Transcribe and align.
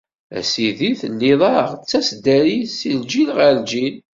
A 0.37 0.39
Sidi, 0.51 0.91
telliḍ-aɣ 1.01 1.69
d 1.73 1.81
taseddarit, 1.89 2.71
si 2.79 2.91
lǧil 2.99 3.29
ɣer 3.37 3.51
lǧil! 3.59 3.95